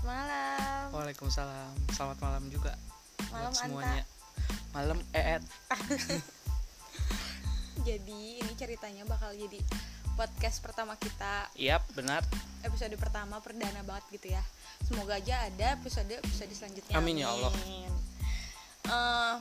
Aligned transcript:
Selamat 0.00 0.16
malam. 0.16 0.84
Waalaikumsalam. 0.96 1.72
Selamat 1.92 2.18
malam 2.20 2.44
juga 2.48 2.72
Malam 3.28 3.46
buat 3.46 3.52
Anta. 3.52 3.60
semuanya. 3.60 4.04
Malam 4.72 4.98
Eet. 5.12 5.42
Jadi 7.86 8.20
ini 8.40 8.52
ceritanya 8.56 9.04
bakal 9.04 9.32
jadi 9.32 9.60
podcast 10.12 10.60
pertama 10.60 10.96
kita, 10.96 11.48
Yap, 11.52 11.84
benar. 11.92 12.24
episode 12.60 12.92
pertama 12.96 13.40
perdana 13.40 13.80
banget 13.80 14.04
gitu 14.10 14.26
ya. 14.30 14.42
Semoga 14.84 15.16
aja 15.16 15.44
ada 15.44 15.76
episode 15.76 16.12
episode 16.14 16.50
selanjutnya. 16.50 16.94
Amin 16.96 17.16
ya 17.16 17.28
Allah. 17.28 17.52
Eh, 18.84 19.34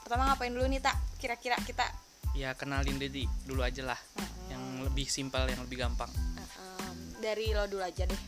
pertama 0.00 0.28
ngapain 0.28 0.48
dulu 0.48 0.64
nih 0.66 0.80
tak? 0.80 0.96
Kira-kira 1.16 1.56
kita 1.58 1.84
Ya 2.32 2.52
kenalin 2.52 2.96
Dedi 2.96 3.28
dulu 3.44 3.60
aja 3.60 3.84
lah. 3.84 4.00
Yang 4.48 4.88
lebih 4.88 5.04
simpel, 5.04 5.44
yang 5.48 5.60
lebih 5.64 5.80
gampang. 5.80 6.08
eh, 6.36 6.48
em, 6.80 6.96
dari 7.20 7.52
lo 7.52 7.64
dulu 7.64 7.80
aja 7.80 8.04
deh. 8.04 8.20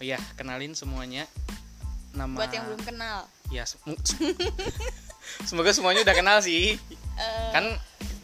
Oh 0.00 0.04
iya, 0.04 0.16
kenalin 0.32 0.72
semuanya. 0.72 1.28
Nama 2.10 2.32
Buat 2.32 2.50
yang 2.50 2.64
belum 2.66 2.82
kenal. 2.82 3.28
Ya, 3.52 3.68
sem- 3.68 3.84
semoga 5.48 5.70
semuanya 5.70 6.00
udah 6.00 6.16
kenal 6.16 6.40
sih. 6.40 6.80
Eh, 7.20 7.50
Kan 7.52 7.76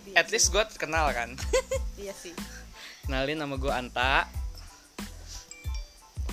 iya 0.08 0.16
at 0.16 0.32
least 0.32 0.48
gue 0.48 0.64
kenal 0.80 1.12
kan. 1.12 1.36
Iya 2.00 2.12
sih. 2.12 2.32
Kenalin 3.04 3.36
nama 3.36 3.56
gue 3.56 3.68
Anta. 3.68 4.24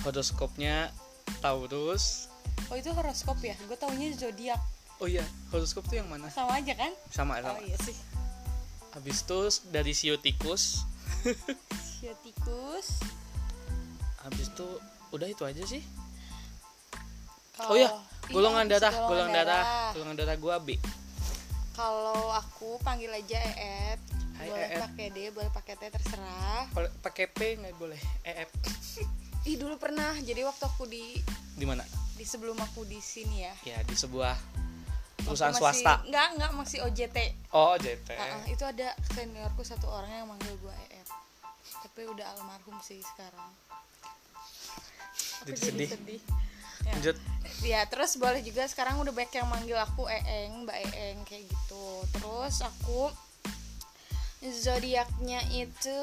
Horoskopnya 0.00 0.92
Taurus. 1.40 2.28
Oh 2.68 2.76
itu 2.76 2.92
horoskop 2.92 3.40
ya? 3.40 3.56
Gue 3.64 3.76
taunya 3.76 4.12
zodiak. 4.12 4.60
Oh 5.00 5.08
iya, 5.08 5.24
horoskop 5.48 5.84
tuh 5.84 6.00
yang 6.00 6.08
mana? 6.08 6.28
Sama 6.28 6.60
aja 6.60 6.72
kan? 6.76 6.92
Sama, 7.08 7.40
sama. 7.40 7.56
Oh 7.56 7.64
iya 7.64 7.76
sih. 7.80 7.96
Habis 8.92 9.24
itu 9.24 9.40
dari 9.68 9.92
Sio 9.92 10.20
Tikus. 10.20 10.84
Sio 11.80 12.12
tikus. 12.24 13.00
Habis 14.20 14.52
itu 14.52 14.68
udah 15.14 15.26
itu 15.26 15.42
aja 15.42 15.62
sih. 15.62 15.82
Kalau- 17.54 17.70
Oh 17.70 17.76
iya, 17.76 17.86
Iya, 17.86 18.32
golongan 18.32 18.66
darah, 18.66 18.92
golongan 19.04 19.30
darah, 19.32 19.64
golongan 19.92 20.16
darah 20.16 20.36
gua 20.36 20.56
B. 20.58 20.74
Kalau 21.72 22.30
aku 22.30 22.78
panggil 22.80 23.10
aja 23.10 23.38
Eep. 23.38 24.00
Hai, 24.34 24.48
boleh 24.48 24.68
Eep. 24.68 24.80
pakai 24.80 25.06
D, 25.08 25.18
boleh 25.30 25.50
pakai 25.50 25.74
T 25.76 25.82
terserah. 25.88 26.66
Kalau 26.68 26.88
pakai 27.00 27.26
P 27.28 27.38
nggak 27.54 27.74
boleh. 27.76 28.00
EF 28.24 28.50
Ih 29.50 29.54
dulu 29.54 29.76
pernah. 29.76 30.16
Jadi 30.18 30.40
waktu 30.40 30.64
aku 30.64 30.84
di 30.84 31.20
di 31.54 31.64
mana? 31.64 31.84
di 32.14 32.22
sebelum 32.22 32.54
aku 32.56 32.82
di 32.84 32.96
sini 32.96 33.42
ya. 33.42 33.54
Ya 33.66 33.78
di 33.82 33.92
sebuah 33.92 34.38
perusahaan 35.20 35.50
masih- 35.50 35.82
swasta. 35.82 35.94
Enggak, 36.04 36.28
enggak 36.32 36.50
masih 36.54 36.78
OJT. 36.80 37.18
Oh 37.50 37.74
JT. 37.74 38.08
Ah, 38.14 38.38
ah, 38.38 38.44
itu 38.46 38.62
ada 38.62 38.88
seniorku 39.10 39.60
satu 39.60 39.86
orang 39.86 40.10
yang 40.16 40.26
manggil 40.26 40.54
gua 40.58 40.74
Eep. 40.88 41.06
Tapi 41.82 42.06
udah 42.08 42.26
almarhum 42.32 42.78
sih 42.80 43.02
sekarang. 43.04 43.50
Jadi 45.42 45.58
sedih. 45.58 45.90
Ya. 46.84 46.92
Lanjut. 46.94 47.16
Ya, 47.64 47.80
terus 47.88 48.16
boleh 48.20 48.44
juga 48.44 48.68
sekarang 48.68 49.00
udah 49.00 49.12
banyak 49.12 49.40
yang 49.40 49.48
manggil 49.48 49.78
aku 49.80 50.04
Eeng, 50.04 50.68
Mbak 50.68 50.78
Eeng 50.92 51.18
kayak 51.24 51.48
gitu. 51.48 51.86
Terus 52.12 52.60
aku 52.60 53.08
zodiaknya 54.44 55.40
itu 55.48 55.98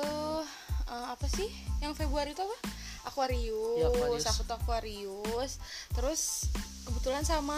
eh, 0.90 1.08
apa 1.14 1.26
sih? 1.30 1.50
Yang 1.80 2.06
Februari 2.06 2.34
itu 2.34 2.42
apa? 2.42 2.58
Aquarius. 3.06 3.78
Ya, 3.78 3.88
Aquarius. 3.90 4.26
Aku 4.30 4.42
tuh 4.46 4.58
Aquarius. 4.58 5.52
Terus 5.94 6.22
kebetulan 6.90 7.26
sama 7.26 7.58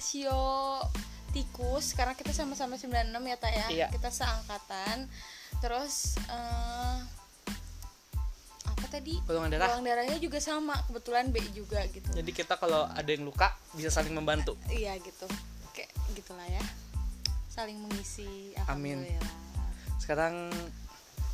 Sio 0.00 0.80
tikus 1.30 1.94
karena 1.94 2.16
kita 2.18 2.34
sama-sama 2.34 2.76
96 2.76 3.12
ya 3.12 3.36
tak 3.36 3.52
ya. 3.52 3.66
Iya. 3.68 3.86
Kita 3.92 4.08
seangkatan. 4.12 5.08
Terus 5.60 6.16
apa 6.28 7.19
tadi? 8.90 9.14
Golongan 9.24 9.54
darah. 9.54 9.66
Golongan 9.70 9.86
darahnya 9.86 10.18
juga 10.18 10.42
sama, 10.42 10.74
kebetulan 10.90 11.30
B 11.30 11.38
juga 11.54 11.80
gitu. 11.88 12.10
Jadi 12.10 12.30
kita 12.34 12.58
kalau 12.58 12.90
ada 12.90 13.06
yang 13.06 13.22
luka 13.22 13.54
bisa 13.78 13.88
saling 13.88 14.12
membantu. 14.12 14.58
Iya 14.66 14.98
gitu. 14.98 15.30
Kayak 15.72 15.94
gitulah 16.18 16.46
ya. 16.50 16.62
Saling 17.46 17.78
mengisi. 17.78 18.52
Amin. 18.66 19.06
Sekarang 20.02 20.50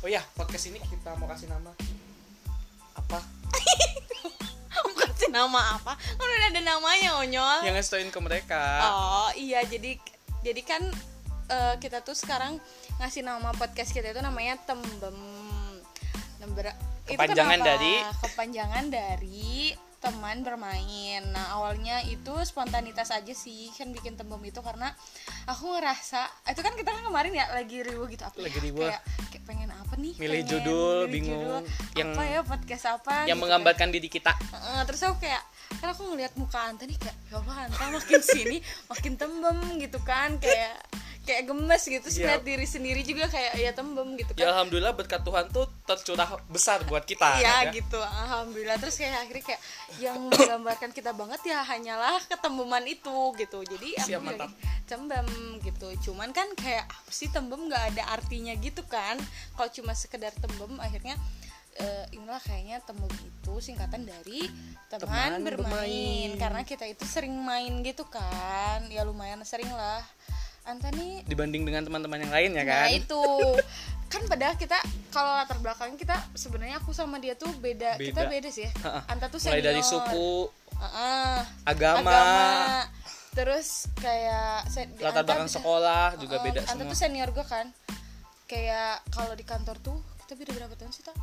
Oh 0.05 0.09
ya, 0.09 0.21
podcast 0.37 0.69
ini 0.69 0.77
kita 0.77 1.17
mau 1.17 1.25
kasih 1.25 1.49
nama 1.49 1.73
apa? 2.93 3.19
Mau 4.77 4.93
kasih 4.93 5.33
nama 5.33 5.73
apa? 5.73 5.97
Kan 5.97 6.21
udah 6.21 6.49
ada 6.53 6.61
namanya 6.61 7.17
onyol. 7.17 7.65
Yang 7.65 7.75
ngasih 7.81 7.91
tauin 7.97 8.11
ke 8.13 8.19
mereka. 8.21 8.61
Oh 8.85 9.29
iya 9.33 9.65
jadi 9.65 9.97
jadi 10.45 10.61
kan 10.61 10.85
eh, 11.49 11.75
kita 11.81 12.05
tuh 12.05 12.13
sekarang 12.13 12.61
ngasih 13.01 13.25
nama 13.25 13.49
podcast 13.57 13.89
kita 13.89 14.13
itu 14.13 14.21
namanya 14.21 14.61
Tembem. 14.69 15.17
Nember, 16.37 16.69
itu 16.69 16.86
Kepanjangan 17.07 17.59
dari? 17.59 17.93
kepanjangan 18.21 18.85
dari 18.87 19.71
teman 19.97 20.45
bermain. 20.45 21.25
Nah 21.25 21.51
awalnya 21.51 22.05
itu 22.05 22.29
spontanitas 22.43 23.09
aja 23.09 23.33
sih 23.33 23.73
kan 23.73 23.89
bikin 23.89 24.13
tembem 24.13 24.37
itu 24.43 24.61
karena 24.61 24.93
aku 25.45 25.73
ngerasa 25.73 26.21
itu 26.45 26.61
kan 26.61 26.73
kita 26.73 26.91
kan 26.91 27.01
kemarin 27.01 27.33
ya 27.33 27.49
lagi 27.49 27.81
riuh 27.81 28.05
gitu 28.05 28.21
apa 28.21 28.37
Lagi 28.37 28.61
ya? 28.61 28.71
kayak, 28.93 29.01
kayak 29.27 29.43
pengen 29.43 29.69
apa 29.69 29.93
nih 29.95 30.13
Milih 30.15 30.29
Pengen 30.37 30.51
judul, 30.53 30.97
milih 30.99 31.11
bingung. 31.11 31.41
judul, 31.41 31.63
Yang- 31.95 32.13
apa 32.13 32.23
ya 32.23 32.39
podcast 32.45 32.85
apa 32.85 33.13
yang 33.15 33.17
gitu 33.17 33.31
kan. 33.31 33.37
menggambarkan 33.41 33.87
diri 33.89 34.07
kita. 34.07 34.31
Heeh, 34.37 34.79
terus 34.85 35.01
aku 35.01 35.15
kayak 35.19 35.43
kan 35.77 35.87
aku 35.89 36.01
ngelihat 36.05 36.33
muka 36.35 36.59
Anta 36.61 36.83
nih 36.85 36.95
kayak 36.95 37.17
ya 37.25 37.35
Allah 37.35 37.55
Anta 37.65 37.83
makin 37.89 38.21
sini 38.23 38.57
makin 38.87 39.13
tembem 39.15 39.57
gitu 39.77 39.99
kan 39.99 40.37
kayak 40.37 40.77
kayak 41.27 41.43
gemes 41.45 41.83
gitu 41.83 42.07
sih 42.07 42.15
Iya. 42.17 42.27
lihat 42.33 42.43
diri 42.43 42.63
sendiri 42.65 43.01
juga 43.03 43.27
kayak 43.27 43.53
ya 43.55 43.71
tembem 43.71 44.15
gitu 44.15 44.31
Ya 44.33 44.47
kan 44.47 44.53
alhamdulillah 44.55 44.93
berkat 44.93 45.21
Tuhan 45.21 45.45
tuh 45.49 45.67
tercurah 45.83 46.25
besar 46.47 46.79
buat 46.83 47.03
kita. 47.03 47.37
Iya 47.37 47.67
ya. 47.67 47.75
gitu 47.75 47.99
alhamdulillah 47.99 48.77
terus 48.77 48.95
kayak 48.95 49.21
akhirnya 49.21 49.43
kayak 49.45 49.61
yang 49.97 50.17
menggambarkan 50.23 50.89
kita 50.89 51.11
banget 51.11 51.41
ya 51.45 51.59
hanyalah 51.61 52.15
ketembeman 52.23 52.83
itu 52.85 53.17
gitu 53.35 53.59
jadi 53.61 53.87
aku 53.97 54.07
Siap, 54.07 54.21
bilang, 54.21 54.47
mantap. 54.47 54.51
tembem 54.85 55.27
gitu 55.61 55.87
cuman 56.05 56.31
kan 56.31 56.47
kayak 56.55 56.87
apa 56.87 57.11
sih 57.11 57.27
tembem 57.27 57.67
nggak 57.67 57.83
ada 57.91 58.03
artinya 58.09 58.55
gitu 58.55 58.79
kan 58.85 59.19
kalau 59.53 59.67
cuma 59.69 59.91
sekedar 59.93 60.31
tembem 60.33 60.79
akhirnya 60.79 61.19
eh, 61.75 62.05
inilah 62.09 62.39
kayaknya 62.39 62.79
tembem 62.81 63.11
itu 63.11 63.53
singkatan 63.59 64.01
dari 64.01 64.47
teman, 64.87 65.03
Teman 65.35 65.43
bermain. 65.43 65.67
bermain. 65.67 66.29
karena 66.35 66.61
kita 66.63 66.85
itu 66.85 67.03
sering 67.03 67.35
main 67.35 67.69
gitu 67.81 68.07
kan 68.07 68.87
ya 68.87 69.03
lumayan 69.03 69.43
sering 69.43 69.67
lah 69.69 69.99
Anta 70.67 70.91
nih 70.91 71.23
Dibanding 71.23 71.63
dengan 71.63 71.81
teman-teman 71.81 72.19
yang 72.19 72.29
lain 72.29 72.49
ya 72.53 72.61
Nah 72.61 72.67
kan. 72.83 72.87
itu 72.91 73.23
kan 74.07 74.21
padahal 74.23 74.55
kita 74.55 74.75
kalau 75.09 75.31
latar 75.33 75.57
belakangnya 75.57 75.95
kita 75.95 76.15
sebenarnya 76.33 76.77
aku 76.77 76.91
sama 76.91 77.17
dia 77.17 77.33
tuh 77.33 77.51
beda, 77.53 77.95
kita 77.97 78.23
Beda. 78.23 78.29
beda 78.29 78.49
sih 78.49 78.63
ya. 78.63 78.71
Anta 79.05 79.27
tuh 79.27 79.39
Mulai 79.41 79.59
dari 79.61 79.79
senior. 79.79 79.91
suku, 80.07 80.31
Heeh. 80.77 81.37
agama, 81.65 82.19
terus 83.31 83.91
kayak 83.95 84.63
latar 84.97 85.11
Anta 85.13 85.21
belakang 85.25 85.47
bisa- 85.47 85.59
sekolah 85.59 86.05
juga 86.15 86.35
beda 86.39 86.59
Anta 86.61 86.71
semua. 86.77 86.87
tuh 86.87 86.97
senior 86.97 87.29
gue 87.29 87.45
kan. 87.45 87.67
Kayak 88.45 89.03
kalau 89.09 89.33
di 89.33 89.43
kantor 89.43 89.75
tuh 89.77 89.97
kita 90.21 90.33
beda 90.35 90.51
berapa 90.53 90.73
tahun 90.73 90.91
sih 90.93 91.03
tak? 91.03 91.15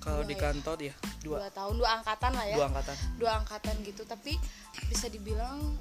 Kalau 0.00 0.24
di 0.24 0.32
ya. 0.32 0.40
kantor 0.42 0.76
ya 0.80 0.94
dua, 1.20 1.36
Dua 1.38 1.50
tahun, 1.50 1.74
dua 1.76 1.90
angkatan 1.94 2.32
lah 2.32 2.46
ya. 2.46 2.56
dua 2.56 2.66
angkatan. 2.66 2.96
Dua 3.20 3.30
angkatan 3.36 3.74
gitu. 3.84 4.02
Tapi 4.04 4.40
bisa 4.88 5.06
dibilang 5.06 5.76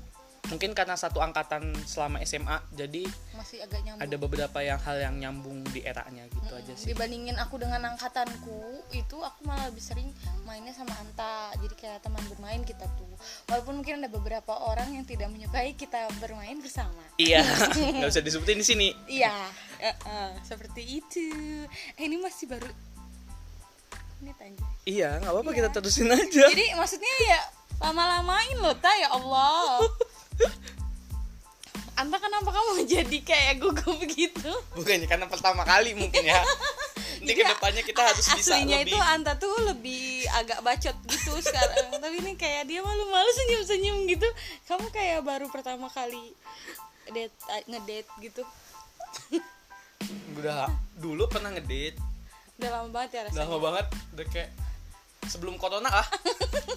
Mungkin 0.45 0.72
karena 0.72 0.95
satu 0.95 1.19
angkatan 1.19 1.61
selama 1.83 2.17
SMA, 2.22 2.57
jadi 2.72 3.03
masih 3.33 3.59
agak 3.59 3.79
nyambung. 3.81 4.01
ada 4.01 4.16
beberapa 4.17 4.59
yang 4.59 4.77
hal 4.77 4.97
yang 4.97 5.16
nyambung 5.16 5.63
di 5.67 5.79
eranya 5.81 6.23
gitu 6.25 6.51
aja 6.51 6.73
sih. 6.73 6.89
dibandingin 6.89 7.35
aku 7.35 7.55
dengan 7.55 7.79
angkatanku 7.85 8.57
itu 8.91 9.16
aku 9.16 9.39
malah 9.44 9.67
lebih 9.67 9.79
sering 9.79 10.11
mainnya 10.44 10.72
sama 10.72 10.91
Anta 10.94 11.55
jadi 11.55 11.72
kayak 11.73 12.00
teman 12.01 12.19
bermain 12.27 12.59
kita 12.61 12.83
tuh 12.91 13.07
walaupun 13.45 13.79
mungkin 13.79 14.00
ada 14.00 14.09
beberapa 14.09 14.51
orang 14.51 14.91
yang 14.91 15.03
tidak 15.03 15.29
menyukai 15.29 15.72
kita 15.73 16.11
bermain 16.17 16.57
bersama 16.57 17.00
Iya, 17.16 17.47
nggak 17.95 18.09
bisa 18.09 18.19
disebutin 18.21 18.57
di 18.57 18.66
sini. 18.66 18.88
iya 19.07 19.31
eh, 19.77 19.95
eh, 19.95 20.31
seperti 20.42 20.83
itu 21.00 21.31
eh 21.94 22.03
ini 22.03 22.18
masih 22.18 22.50
baru 22.50 22.68
ini 24.19 24.31
tanya 24.35 24.68
Iya, 24.83 25.09
nggak 25.18 25.31
apa-apa 25.31 25.47
Iya. 25.47 25.57
kita 25.57 25.69
terusin 25.71 26.09
aja. 26.09 26.44
jadi 26.45 26.65
maksudnya 26.75 27.13
ya 27.24 27.39
lama-lamain 27.80 28.57
loh 28.57 28.75
ta 28.75 28.92
ya 28.94 29.07
Allah 29.09 29.80
Anta 32.00 32.15
kenapa 32.15 32.50
kamu 32.56 32.88
jadi 32.88 33.18
kayak 33.27 33.53
gugup 33.59 34.00
gitu? 34.07 34.51
Bukannya 34.71 35.03
karena 35.03 35.27
pertama 35.27 35.68
kali 35.68 35.91
mungkin 36.00 36.24
ya. 36.24 36.39
Jadi 37.19 37.36
ke 37.36 37.44
depannya 37.44 37.83
kita 37.83 38.00
harus 38.00 38.24
bisa 38.31 38.56
aslinya 38.56 38.80
lebih. 38.80 38.95
itu 38.95 38.97
Anta 39.03 39.36
tuh 39.36 39.51
lebih 39.68 40.24
agak 40.39 40.63
bacot 40.63 40.95
gitu 41.03 41.36
sekarang. 41.44 41.91
Tapi 42.03 42.15
ini 42.24 42.39
kayak 42.39 42.71
dia 42.71 42.80
malu-malu 42.80 43.27
senyum-senyum 43.36 44.07
gitu. 44.07 44.24
Kamu 44.71 44.88
kayak 44.88 45.27
baru 45.27 45.51
pertama 45.51 45.91
kali 45.91 46.31
date 47.12 47.35
eh, 47.51 47.63
ngedate 47.68 48.09
gitu. 48.24 48.44
Udah 50.39 50.71
dulu 50.95 51.27
pernah 51.27 51.51
ngedate, 51.51 52.00
udah 52.56 52.69
lama 52.71 52.88
banget 52.95 53.09
ya 53.12 53.19
udah 53.19 53.24
rasanya. 53.27 53.44
lama 53.44 53.57
banget, 53.59 53.85
udah 54.15 54.25
kayak 54.31 54.50
sebelum 55.30 55.56
corona 55.62 55.88
lah. 55.88 56.08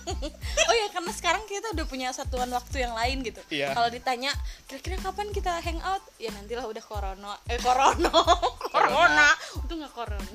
oh 0.69 0.75
ya 0.77 0.87
karena 0.93 1.11
sekarang 1.11 1.43
kita 1.49 1.73
udah 1.75 1.87
punya 1.89 2.13
satuan 2.13 2.53
waktu 2.53 2.85
yang 2.85 2.95
lain 2.95 3.25
gitu 3.25 3.41
Iya. 3.51 3.75
kalau 3.75 3.89
ditanya 3.91 4.31
kira-kira 4.69 5.01
kapan 5.01 5.33
kita 5.35 5.59
hangout 5.59 6.05
ya 6.21 6.31
nantilah 6.31 6.69
udah 6.69 6.85
corona 6.85 7.33
eh 7.51 7.59
corona 7.59 8.13
corona 8.75 9.29
itu 9.59 9.73
nggak 9.73 9.93
corona 9.97 10.29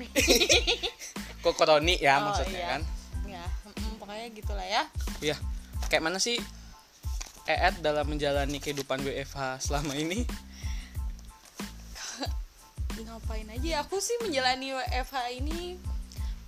Kok 1.46 1.54
koroni 1.54 1.94
ya 2.02 2.18
Oh, 2.18 2.34
maksudnya 2.34 2.58
iya. 2.60 2.68
kan. 2.76 2.82
ya 3.24 3.44
mm, 3.46 3.92
pokoknya 4.02 4.26
gitulah 4.34 4.66
ya 4.66 4.82
Iya. 5.22 5.36
kayak 5.88 6.02
mana 6.04 6.18
sih 6.20 6.36
EET 7.48 7.80
dalam 7.80 8.04
menjalani 8.04 8.60
kehidupan 8.60 9.00
WFH 9.00 9.64
selama 9.64 9.96
ini 9.96 10.26
ngapain 12.98 13.46
aja 13.54 13.86
aku 13.86 14.02
sih 14.02 14.18
menjalani 14.26 14.74
WFH 14.74 15.16
ini 15.38 15.78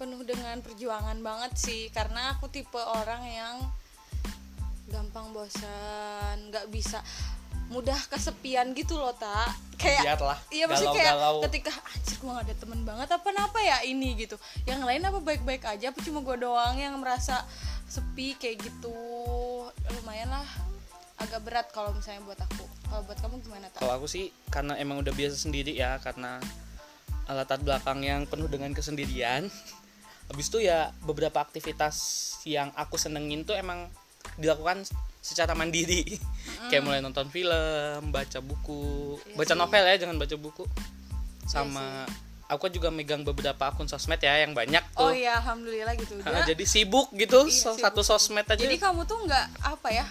penuh 0.01 0.25
dengan 0.25 0.57
perjuangan 0.65 1.21
banget 1.21 1.53
sih 1.61 1.93
karena 1.93 2.33
aku 2.33 2.49
tipe 2.49 2.81
orang 2.81 3.21
yang 3.29 3.57
gampang 4.89 5.29
bosan 5.37 6.49
nggak 6.49 6.73
bisa 6.73 7.05
mudah 7.69 8.01
kesepian 8.09 8.73
gitu 8.73 8.97
loh 8.97 9.13
tak 9.13 9.53
kayak 9.77 10.03
Biarlah, 10.03 10.39
iya 10.51 10.65
maksudnya 10.67 10.97
kayak 10.97 11.15
galau-galau. 11.15 11.43
ketika 11.47 11.73
anjir 11.87 12.17
gue 12.19 12.31
gak 12.35 12.47
ada 12.51 12.55
temen 12.59 12.81
banget 12.83 13.09
apa 13.15 13.29
apa 13.31 13.59
ya 13.63 13.77
ini? 13.87 14.13
gitu. 14.19 14.37
Yang 14.67 14.81
lain 14.85 15.03
apa 15.07 15.19
baik 15.23 15.43
baik 15.47 15.63
aja 15.65 15.95
apa 15.95 15.99
cuma 16.03 16.21
gue 16.21 16.37
doang 16.37 16.77
yang 16.77 16.99
merasa 16.99 17.47
sepi 17.87 18.35
kayak 18.37 18.61
gitu. 18.61 18.93
Lumayan 19.97 20.35
lah 20.35 20.45
agak 21.23 21.41
berat 21.47 21.67
kalau 21.71 21.95
misalnya 21.95 22.27
buat 22.27 22.41
aku. 22.43 22.67
Kalau 22.91 23.03
buat 23.07 23.19
kamu 23.23 23.35
gimana 23.47 23.67
tak 23.71 23.87
kalau 23.87 23.95
aku 24.03 24.07
sih 24.11 24.35
karena 24.51 24.75
emang 24.77 24.99
udah 25.01 25.15
biasa 25.15 25.39
sendiri 25.39 25.73
ya 25.73 25.97
karena 26.03 26.43
latar 27.31 27.63
belakang 27.63 28.03
yang 28.03 28.27
penuh 28.27 28.51
dengan 28.51 28.75
kesendirian 28.75 29.47
habis 30.31 30.47
itu 30.47 30.63
ya 30.63 30.95
beberapa 31.03 31.43
aktivitas 31.43 31.97
yang 32.47 32.71
aku 32.79 32.95
senengin 32.95 33.43
tuh 33.43 33.59
emang 33.59 33.91
dilakukan 34.39 34.87
secara 35.21 35.53
mandiri. 35.59 36.07
Kayak 36.71 36.87
mulai 36.87 37.01
nonton 37.03 37.27
film 37.29 38.15
baca 38.15 38.39
buku. 38.39 39.19
Iya 39.27 39.37
baca 39.37 39.53
sih. 39.53 39.59
novel 39.59 39.85
ya 39.85 39.97
jangan 39.99 40.17
baca 40.17 40.37
buku. 40.39 40.65
Sama 41.51 42.07
aku 42.51 42.67
kan 42.67 42.73
juga 42.75 42.89
megang 42.91 43.23
beberapa 43.23 43.71
akun 43.71 43.87
sosmed 43.87 44.19
ya 44.19 44.43
yang 44.43 44.55
banyak 44.59 44.83
oh 44.99 45.11
tuh. 45.11 45.15
iya 45.15 45.39
alhamdulillah 45.39 45.95
gitu. 45.99 46.19
Ah, 46.27 46.31
udah 46.35 46.43
jadi 46.51 46.65
sibuk 46.67 47.11
gitu 47.15 47.47
Iya, 47.47 47.75
sibuk. 47.75 47.83
satu 47.83 48.03
sosmed 48.03 48.47
aja. 48.47 48.59
Jadi 48.59 48.79
kamu 48.79 49.07
tuh 49.07 49.19
nggak 49.27 49.47
apa 49.67 49.89
ya 49.91 50.07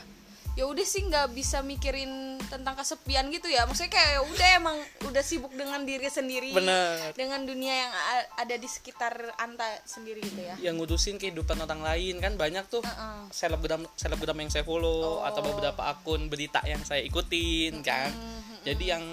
ya 0.59 0.67
udah 0.67 0.83
sih 0.83 1.07
nggak 1.07 1.31
bisa 1.31 1.63
mikirin 1.63 2.35
tentang 2.51 2.75
kesepian 2.75 3.31
gitu 3.31 3.47
ya 3.47 3.63
maksudnya 3.63 3.95
kayak 3.95 4.11
ya 4.19 4.21
udah 4.27 4.49
emang 4.59 4.77
udah 5.07 5.23
sibuk 5.23 5.55
dengan 5.55 5.87
diri 5.87 6.11
sendiri 6.11 6.51
Bener. 6.51 7.15
dengan 7.15 7.47
dunia 7.47 7.87
yang 7.87 7.91
ada 8.35 8.55
di 8.59 8.67
sekitar 8.67 9.39
anta 9.39 9.63
sendiri 9.87 10.19
gitu 10.19 10.43
ya 10.43 10.59
yang 10.59 10.75
ngurusin 10.75 11.15
kehidupan 11.15 11.63
orang 11.63 11.79
lain 11.79 12.19
kan 12.19 12.35
banyak 12.35 12.67
tuh 12.67 12.83
Heeh. 12.83 13.31
selebgram 13.31 13.87
selebgram 13.95 14.35
yang 14.35 14.51
saya 14.51 14.67
follow 14.67 14.99
Oh. 14.99 15.23
atau 15.23 15.39
beberapa 15.39 15.79
akun 15.87 16.27
berita 16.27 16.59
yang 16.67 16.83
saya 16.83 16.99
ikutin 17.07 17.79
kan 17.79 18.11
jadi 18.67 18.99
yang 18.99 19.03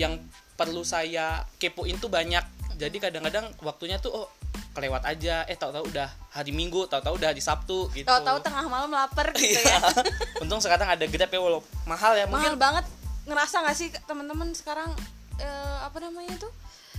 yang 0.00 0.16
perlu 0.56 0.80
saya 0.80 1.44
kepoin 1.60 2.00
tuh 2.00 2.08
banyak 2.08 2.40
jadi 2.80 2.96
kadang-kadang 2.96 3.52
waktunya 3.60 4.00
tuh 4.00 4.24
oh 4.24 4.28
kelewat 4.76 5.02
aja. 5.02 5.48
Eh 5.48 5.56
tahu-tahu 5.56 5.88
udah 5.88 6.04
hari 6.30 6.52
minggu 6.52 6.84
tahu-tahu 6.84 7.16
udah 7.16 7.32
hari 7.32 7.40
sabtu 7.40 7.88
gitu. 7.90 8.04
Tahu-tahu 8.04 8.44
tengah 8.44 8.68
malam 8.68 8.92
lapar 8.92 9.32
gitu 9.32 9.56
Iya. 9.56 9.64
ya. 9.64 9.78
Untung 10.44 10.60
sekarang 10.60 10.84
ada 10.86 11.04
grab 11.08 11.32
ya 11.32 11.40
walau 11.40 11.64
mahal 11.82 12.12
ya 12.12 12.28
mahal 12.28 12.52
mungkin. 12.52 12.60
banget. 12.60 12.84
Ngerasa 13.24 13.64
nggak 13.64 13.76
sih 13.76 13.88
teman-teman 14.04 14.52
sekarang 14.52 14.92
eh, 15.40 15.76
apa 15.80 15.96
namanya 15.98 16.36
tuh? 16.36 16.52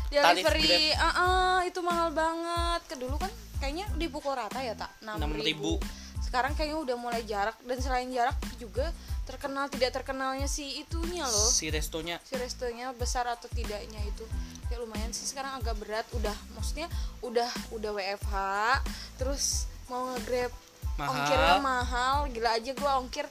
Tarif 0.10 0.42
delivery 0.42 0.96
ah 0.96 1.06
ah, 1.14 1.58
itu 1.62 1.80
mahal 1.80 2.10
banget. 2.10 2.82
Ke 2.90 2.96
dulu 2.98 3.16
kan 3.16 3.30
kayaknya 3.60 3.86
dipukul 3.96 4.34
rata 4.34 4.58
ya 4.60 4.74
tak? 4.74 4.90
6.000. 5.04 6.07
sekarang 6.28 6.52
kayaknya 6.60 6.78
udah 6.84 6.98
mulai 7.00 7.24
jarak 7.24 7.56
dan 7.64 7.78
selain 7.80 8.12
jarak 8.12 8.36
juga 8.60 8.92
terkenal 9.24 9.72
tidak 9.72 9.96
terkenalnya 9.96 10.48
si 10.48 10.84
itunya 10.84 11.24
loh. 11.24 11.52
Si 11.52 11.72
restonya. 11.72 12.20
Si 12.24 12.36
restonya 12.36 12.92
besar 12.96 13.28
atau 13.32 13.48
tidaknya 13.52 14.00
itu. 14.04 14.28
Ya 14.68 14.80
lumayan 14.84 15.16
sih 15.16 15.24
sekarang 15.24 15.56
agak 15.60 15.80
berat. 15.80 16.08
Udah 16.16 16.36
maksudnya 16.56 16.92
udah 17.24 17.48
udah 17.72 17.92
WFH 17.96 18.36
terus 19.20 19.72
mau 19.88 20.12
ngegrab 20.16 20.52
Mahal. 21.00 21.10
ongkirnya 21.16 21.56
mahal. 21.64 22.18
Gila 22.32 22.50
aja 22.56 22.72
gua 22.76 22.92
ongkir 23.00 23.28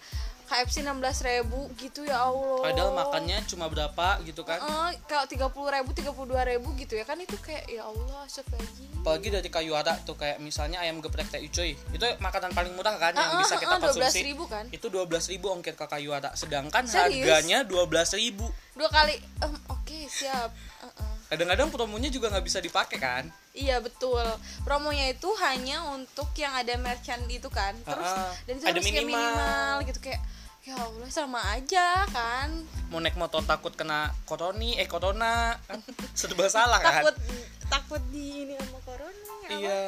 KFC 0.47 0.87
16.000 0.87 1.27
ribu 1.27 1.61
gitu 1.77 2.07
ya 2.07 2.31
Allah. 2.31 2.63
Padahal 2.63 2.91
makannya 2.95 3.39
cuma 3.51 3.67
berapa 3.67 4.23
gitu 4.23 4.47
kan? 4.47 4.63
Eh, 4.63 4.91
kalau 5.11 5.27
tiga 5.27 5.51
puluh 5.51 5.75
ribu 5.75 5.91
tiga 5.91 6.11
puluh 6.15 6.35
dua 6.35 6.47
ribu 6.47 6.71
gitu 6.79 6.95
ya. 6.95 7.03
Kan 7.03 7.19
itu 7.19 7.35
kayak 7.43 7.67
ya 7.67 7.83
Allah 7.83 8.25
astagfirullahaladzim. 8.25 9.03
Apalagi 9.03 9.29
dari 9.35 9.51
kayu 9.51 9.73
ada 9.75 9.99
tuh 10.03 10.15
kayak 10.15 10.39
misalnya 10.39 10.83
ayam 10.83 11.03
geprek 11.03 11.31
teh 11.31 11.43
ucoy 11.43 11.75
itu 11.75 12.07
makanan 12.19 12.51
paling 12.55 12.73
murah 12.75 12.95
kan 12.99 13.15
yang 13.15 13.39
bisa 13.39 13.59
kita 13.59 13.79
12.000 13.79 13.87
konsumsi? 13.87 14.21
kan? 14.51 14.65
itu 14.75 14.87
12.000 14.91 15.55
ongkir 15.59 15.75
ke 15.79 15.87
kayu 15.87 16.11
ada 16.11 16.35
sedangkan 16.35 16.85
Serius? 16.87 17.27
harganya 17.27 17.63
12.000 17.67 18.35
dua 18.77 18.89
kali 18.93 19.17
em, 19.17 19.55
oke 19.71 19.99
siap. 20.11 20.51
Eh, 20.53 20.87
eh. 20.87 21.15
kadang-kadang 21.33 21.69
promonya 21.73 22.11
juga 22.13 22.29
nggak 22.35 22.45
bisa 22.45 22.59
dipakai 22.61 22.99
kan 22.99 23.25
Iya 23.57 23.81
betul. 23.81 24.21
Promonya 24.63 25.09
itu 25.09 25.27
hanya 25.39 25.81
untuk 25.89 26.29
yang 26.35 26.53
ada 26.53 26.77
merchant 26.77 27.25
itu 27.27 27.49
kan. 27.49 27.73
Terus 27.81 28.05
Ah, 28.07 28.21
ah. 28.23 28.33
dan 28.45 28.55
itu 28.55 28.65
Ada 28.65 28.73
harus 28.75 28.85
minimal. 28.87 29.17
minimal 29.17 29.75
gitu 29.83 29.99
kayak 30.03 30.21
ya 30.63 30.75
Allah 30.77 31.09
sama 31.09 31.41
aja 31.49 32.03
kan. 32.07 32.51
mau 32.87 32.99
naik 32.99 33.15
motor 33.15 33.39
takut 33.41 33.71
kena 33.73 33.99
koroni 34.25 34.75
eh 34.75 34.85
corona 34.85 35.55
kan 35.65 35.79
serba 36.13 36.47
salah 36.47 36.79
kan 36.79 37.03
Takut 37.03 37.17
takut 37.65 38.03
di 38.09 38.43
ini 38.43 38.55
sama 38.57 38.79
corona. 38.81 39.35
ya 39.45 39.57
iya 39.57 39.79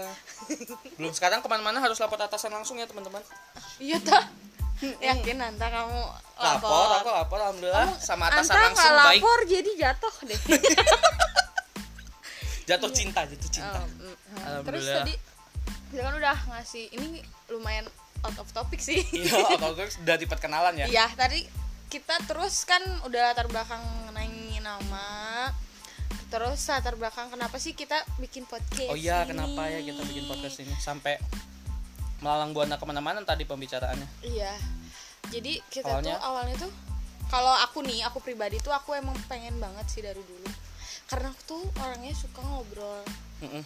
belum 0.94 1.10
sekarang 1.10 1.38
ke 1.38 1.46
mana-mana 1.46 1.78
harus 1.78 1.94
lapor 1.96 2.14
atasan 2.16 2.50
langsung 2.52 2.74
ya 2.74 2.86
teman-teman 2.86 3.18
Iya 3.78 3.98
tak. 4.00 4.30
Yakin 5.00 5.34
nanti 5.36 5.58
kamu 5.60 5.98
lapor. 6.36 6.70
lapor 6.70 6.90
aku 6.96 7.10
lapor 7.12 7.38
alhamdulillah 7.40 7.90
sama 7.98 8.30
atasan 8.30 8.54
Anta 8.54 8.62
langsung 8.64 8.86
nggak 8.88 9.02
baik 9.04 9.18
lapor 9.18 9.38
jadi 9.46 9.70
jatuh 9.76 10.14
deh. 10.24 10.40
jatuh 12.68 12.92
cinta 12.92 13.24
jatuh 13.24 13.50
cinta 13.50 13.80
Oh, 13.80 13.86
mm, 13.88 14.16
mm. 14.36 14.62
Terus 14.68 14.84
tadi 14.84 15.14
kita 15.88 16.00
kan 16.04 16.14
udah 16.20 16.36
ngasih 16.52 16.84
ini 16.92 17.24
lumayan 17.48 17.88
out 18.20 18.36
of 18.36 18.48
topic 18.52 18.80
sih. 18.84 19.00
iya 19.16 19.32
otomatis 19.56 19.96
dari 20.04 20.28
perkenalan 20.28 20.76
ya 20.76 20.86
Iya, 20.86 21.06
tadi 21.16 21.48
kita 21.88 22.20
terus 22.28 22.68
kan 22.68 22.84
udah 23.08 23.32
latar 23.32 23.48
belakang 23.48 23.80
nanya 24.12 24.60
nama. 24.76 25.48
Terus 26.28 26.60
latar 26.68 27.00
belakang 27.00 27.32
kenapa 27.32 27.56
sih 27.56 27.72
kita 27.72 28.04
bikin 28.20 28.44
podcast? 28.44 28.92
Oh 28.92 28.98
iya, 28.98 29.24
ini? 29.24 29.32
kenapa 29.32 29.72
ya 29.72 29.80
kita 29.80 30.02
bikin 30.04 30.24
podcast 30.28 30.56
ini 30.60 30.74
sampai 30.76 31.16
melalang 32.20 32.52
buana 32.52 32.76
ke 32.76 32.84
mana-mana 32.84 33.24
tadi 33.24 33.48
pembicaraannya. 33.48 34.08
Iya. 34.20 34.52
Jadi 35.32 35.64
kita 35.72 35.88
Awalnya? 35.88 36.12
tuh 36.12 36.18
awalnya 36.20 36.56
tuh 36.60 36.72
kalau 37.28 37.52
aku 37.60 37.84
nih, 37.84 38.00
aku 38.08 38.24
pribadi 38.24 38.56
tuh 38.60 38.72
aku 38.72 38.96
emang 38.96 39.12
pengen 39.28 39.60
banget 39.60 39.84
sih 39.92 40.00
dari 40.00 40.20
dulu. 40.20 40.48
Karena 41.08 41.28
aku 41.28 41.40
tuh 41.46 41.62
orangnya 41.78 42.12
suka 42.12 42.40
ngobrol. 42.40 43.02
Mm-mm. 43.40 43.64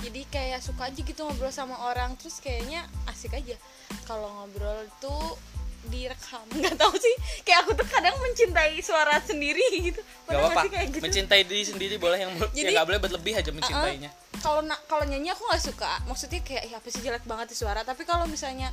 Jadi 0.00 0.22
kayak 0.26 0.60
suka 0.60 0.88
aja 0.88 0.96
gitu 0.96 1.20
ngobrol 1.20 1.50
sama 1.50 1.76
orang 1.84 2.16
terus 2.16 2.38
kayaknya 2.38 2.80
asik 3.04 3.34
aja. 3.34 3.58
Kalau 4.06 4.30
ngobrol 4.32 4.86
tuh 4.98 5.36
direkam 5.82 6.44
nggak 6.52 6.76
tahu 6.76 6.92
sih 6.92 7.14
kayak 7.40 7.64
aku 7.64 7.72
tuh 7.72 7.88
kadang 7.88 8.12
mencintai 8.20 8.76
suara 8.80 9.16
sendiri 9.18 9.64
gitu 9.80 9.96
Gak 9.96 10.28
Pernah 10.28 10.52
sih 10.60 10.68
kayak 10.68 10.86
gitu? 10.92 11.00
Mencintai 11.00 11.42
diri 11.42 11.64
sendiri 11.64 11.94
boleh 11.96 12.20
yang 12.20 12.36
Jadi- 12.52 12.68
ya 12.68 12.70
nggak 12.70 12.84
boleh 12.86 13.00
berlebih 13.00 13.32
aja 13.32 13.48
mencintainya. 13.48 14.12
kalau 14.44 14.60
na- 14.60 14.76
kalau 14.84 15.08
nyanyi 15.08 15.32
aku 15.32 15.40
nggak 15.40 15.64
suka 15.64 16.04
maksudnya 16.04 16.40
kayak 16.40 16.68
ya 16.68 16.76
apa 16.76 16.88
sih 16.88 17.00
jelek 17.00 17.24
banget 17.24 17.52
di 17.52 17.56
suara 17.56 17.80
tapi 17.80 18.04
kalau 18.04 18.24
misalnya 18.24 18.68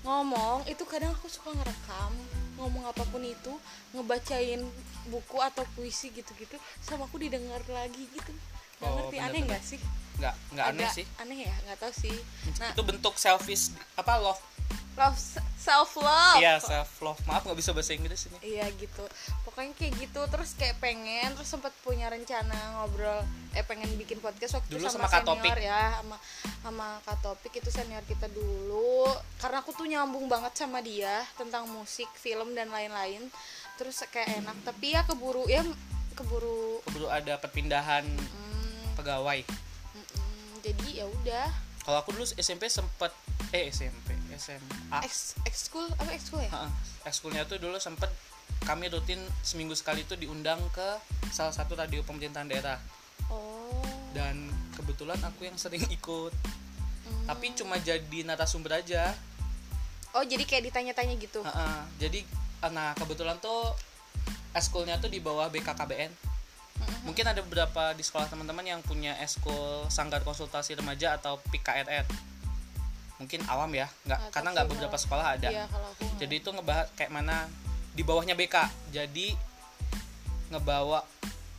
ngomong 0.00 0.64
itu 0.66 0.84
kadang 0.84 1.12
aku 1.12 1.32
suka 1.32 1.48
ngerekam 1.50 2.12
ngomong 2.60 2.84
apa 2.84 3.02
pun 3.04 3.20
itu 3.20 3.52
ngebacain 3.90 4.60
buku 5.06 5.36
atau 5.40 5.64
puisi 5.72 6.08
gitu-gitu 6.10 6.54
sama 6.78 7.04
aku 7.04 7.16
didengar 7.16 7.58
lagi 7.66 8.04
gitu 8.06 8.30
nggak 8.30 8.44
Oh, 8.82 8.96
ngerti 9.02 9.16
aneh 9.18 9.40
nggak 9.42 9.62
sih 9.62 9.80
Nggak 10.16 10.34
nggak 10.52 10.66
aneh 10.70 10.88
sih. 10.90 11.04
aneh 11.16 11.38
ya 11.42 11.54
nggak 11.64 11.78
tahu 11.78 11.92
sih 11.94 12.16
nah 12.56 12.70
Itu 12.70 12.82
bentuk 12.82 13.14
selfish 13.16 13.72
apa 13.94 14.16
love? 14.18 14.40
Love 14.98 15.18
self 15.60 16.00
love 16.00 16.40
Iya 16.40 16.56
self 16.56 16.90
love. 17.04 17.20
Maaf 17.28 17.44
nggak 17.44 17.58
bisa 17.60 17.70
bahasa 17.76 17.92
Inggris 17.92 18.26
ini. 18.26 18.38
Iya 18.56 18.66
gitu. 18.74 19.04
Pokoknya 19.44 19.76
kayak 19.76 19.92
gitu 20.00 20.20
terus 20.32 20.56
kayak 20.56 20.80
pengen 20.80 21.36
terus 21.36 21.52
sempat 21.52 21.70
punya 21.84 22.08
rencana 22.08 22.80
ngobrol 22.80 23.20
eh 23.52 23.64
pengen 23.66 23.92
bikin 24.00 24.18
podcast 24.24 24.56
waktu 24.56 24.72
Dulu 24.72 24.88
sama, 24.88 25.04
sama 25.04 25.06
Kak 25.12 25.22
senior 25.22 25.36
Topik. 25.36 25.52
ya 25.60 25.82
sama 26.00 26.16
sama 26.64 26.86
Kak 27.04 27.18
Topik 27.20 27.52
itu 27.60 27.70
senior 27.70 28.04
kita 28.08 28.26
dulu. 28.32 29.04
Karena 29.36 29.60
aku 29.60 29.70
tuh 29.76 29.86
nyambung 29.86 30.26
banget 30.26 30.56
sama 30.56 30.80
dia 30.80 31.22
tentang 31.36 31.68
musik 31.68 32.08
film 32.16 32.56
dan 32.56 32.72
lain-lain. 32.72 33.28
Terus 33.76 34.00
kayak 34.08 34.40
enak. 34.40 34.56
Tapi 34.64 34.96
ya 34.96 35.04
keburu 35.04 35.44
ya 35.44 35.60
keburu. 36.16 36.80
Keburu 36.88 37.06
ada 37.12 37.36
perpindahan 37.36 38.04
mm, 38.08 38.96
pegawai. 38.96 39.44
mm, 39.44 39.96
mm, 39.96 40.52
jadi 40.64 41.04
ya 41.04 41.06
udah. 41.06 41.48
Kalau 41.84 41.98
aku 42.00 42.12
dulu 42.16 42.24
SMP 42.36 42.68
sempet 42.68 43.12
eh 43.56 43.72
SMP 43.72 44.19
SMA. 44.36 44.98
ex 45.06 45.38
ekskul 45.46 45.86
apa 45.96 46.10
ekskul 46.12 46.40
ya? 46.42 46.50
Heeh. 46.50 46.70
Ekskulnya 47.06 47.42
tuh 47.48 47.58
dulu 47.58 47.80
sempet 47.80 48.10
kami 48.66 48.92
rutin 48.92 49.18
seminggu 49.40 49.72
sekali 49.72 50.04
tuh 50.04 50.20
diundang 50.20 50.60
ke 50.74 50.88
salah 51.32 51.54
satu 51.54 51.78
radio 51.78 52.04
pemerintahan 52.04 52.46
daerah. 52.50 52.78
Oh. 53.30 53.82
Dan 54.12 54.50
kebetulan 54.76 55.18
aku 55.22 55.48
yang 55.48 55.56
sering 55.56 55.82
ikut. 55.88 56.34
Mm. 57.00 57.26
tapi 57.26 57.50
cuma 57.58 57.74
jadi 57.80 58.18
narasumber 58.22 58.78
aja. 58.84 59.10
Oh 60.14 60.22
jadi 60.22 60.46
kayak 60.46 60.70
ditanya-tanya 60.70 61.14
gitu? 61.18 61.42
Heeh. 61.42 61.80
jadi 61.98 62.22
nah 62.70 62.92
kebetulan 62.94 63.40
tuh 63.40 63.72
eskulnya 64.52 65.00
tuh 65.00 65.08
di 65.08 65.18
bawah 65.18 65.48
BKKBN 65.48 66.12
mungkin 67.04 67.24
ada 67.24 67.40
beberapa 67.44 67.92
di 67.96 68.04
sekolah 68.04 68.28
teman-teman 68.28 68.64
yang 68.64 68.80
punya 68.84 69.16
eskul 69.20 69.88
sanggar 69.88 70.20
konsultasi 70.24 70.76
remaja 70.76 71.16
atau 71.16 71.40
PKRR 71.48 72.04
mungkin 73.20 73.44
awam 73.46 73.68
ya 73.70 73.84
nggak 74.02 74.32
karena 74.32 74.48
nggak 74.50 74.66
beberapa 74.66 74.96
sekolah 74.96 75.36
ada 75.36 75.48
Iya, 75.48 75.64
kalau 75.68 75.86
aku 75.86 76.02
nggak. 76.02 76.18
jadi 76.18 76.34
itu 76.34 76.48
ngebahas 76.50 76.86
kayak 76.96 77.12
mana 77.12 77.36
di 77.92 78.02
bawahnya 78.02 78.32
BK 78.32 78.56
jadi 78.90 79.28
ngebawa 80.48 81.04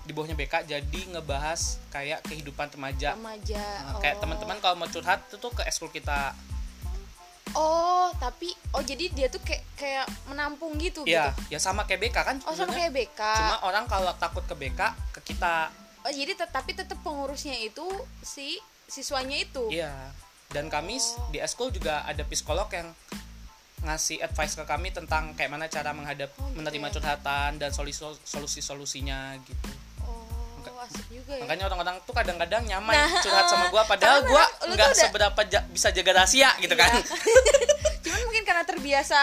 di 0.01 0.11
bawahnya 0.11 0.33
BK 0.33 0.53
jadi 0.65 0.99
ngebahas 1.11 1.61
kayak 1.87 2.25
kehidupan 2.25 2.67
remaja 2.71 3.13
remaja. 3.13 3.61
Nah, 3.85 4.01
kayak 4.01 4.17
oh. 4.17 4.19
teman-teman 4.19 4.57
kalau 4.57 4.75
mau 4.75 4.89
curhat 4.89 5.21
itu 5.23 5.37
tuh 5.37 5.51
ke 5.51 5.61
eskul 5.63 5.87
kita 5.87 6.33
Oh, 7.51 8.07
tapi 8.15 8.47
oh 8.71 8.79
jadi 8.79 9.11
dia 9.11 9.27
tuh 9.27 9.43
kayak 9.43 9.59
kayak 9.75 10.07
menampung 10.23 10.71
gitu 10.79 11.03
Iya, 11.03 11.35
gitu. 11.35 11.51
ya 11.51 11.59
sama 11.59 11.83
kayak 11.83 11.99
BK 12.01 12.17
kan 12.23 12.37
Oh, 12.41 12.55
sama 12.55 12.71
kayak 12.71 12.95
BK. 12.95 13.19
cuma 13.19 13.59
orang 13.61 13.83
kalau 13.85 14.15
takut 14.15 14.39
ke 14.41 14.55
BK 14.55 14.79
ke 15.11 15.35
kita 15.35 15.67
Oh, 16.01 16.09
jadi 16.09 16.33
tet- 16.33 16.49
tapi 16.49 16.71
tetap 16.71 16.97
pengurusnya 17.03 17.53
itu 17.59 17.83
si 18.17 18.55
siswanya 18.87 19.35
itu. 19.37 19.67
iya 19.69 19.91
dan 20.51 20.67
kami 20.67 20.95
s- 20.95 21.13
Oh. 21.13 21.27
di 21.29 21.37
eskul 21.37 21.69
juga 21.69 22.03
ada 22.03 22.23
psikolog 22.23 22.67
yang 22.69 22.91
ngasih 23.81 24.19
advice 24.19 24.53
ke 24.53 24.63
kami 24.63 24.89
tentang 24.89 25.33
kayak 25.33 25.49
mana 25.49 25.65
cara 25.65 25.89
menghadap 25.89 26.29
menerima 26.53 26.87
curhatan 26.91 27.57
dan 27.57 27.71
solusi 27.71 28.05
solusinya 28.61 29.33
gitu 29.41 29.69
Oh, 30.01 30.61
asik 30.81 31.01
juga 31.09 31.33
ya. 31.33 31.41
makanya 31.41 31.65
orang-orang 31.65 31.97
tuh 32.01 32.11
kadang-kadang 32.11 32.61
nyaman 32.63 32.93
Nah, 32.93 33.17
curhat 33.19 33.45
sama 33.47 33.65
gua 33.67 33.81
padahal 33.91 34.21
gua 34.23 34.45
lu 34.63 34.73
nggak 34.73 34.93
seberapa 34.93 35.41
ja- 35.45 35.65
bisa 35.65 35.89
jaga 35.89 36.11
rahasia 36.15 36.53
gitu 36.57 36.71
Iya. 36.71 36.81
kan 36.83 36.91
Cuman 38.03 38.21
mungkin 38.23 38.43
karena 38.43 38.63
terbiasa 38.63 39.17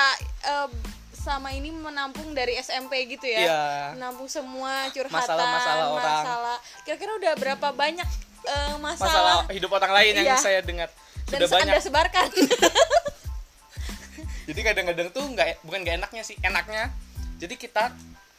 eh, 0.45 0.69
sama 1.15 1.51
ini 1.51 1.69
menampung 1.69 2.33
dari 2.33 2.57
SMP 2.57 3.05
gitu 3.07 3.27
ya. 3.27 3.39
Iya. 3.39 3.63
Menampung 3.93 4.27
semua 4.27 4.89
curhatan, 4.89 5.13
Masalah-masalah 5.13 5.87
orang. 5.91 6.15
masalah. 6.17 6.57
Kira-kira 6.83 7.13
udah 7.13 7.33
berapa 7.37 7.69
banyak 7.71 8.09
eh, 8.41 8.75
masalah 8.79 9.37
masalah, 9.37 9.37
hidup 9.51 9.69
orang 9.69 9.93
lain 9.93 10.13
yang 10.17 10.29
Iya. 10.33 10.41
saya 10.41 10.61
dengar 10.63 10.89
dan 11.29 11.39
sudah 11.45 11.49
banyak 11.49 11.75
Anda 11.77 11.85
sebarkan? 11.85 12.29
jadi 14.49 14.61
kadang-kadang 14.65 15.09
tuh 15.13 15.25
nggak 15.29 15.61
bukan 15.61 15.81
nggak 15.85 15.97
enaknya 16.01 16.23
sih 16.25 16.37
enaknya 16.41 16.89
jadi 17.37 17.55
kita 17.55 17.93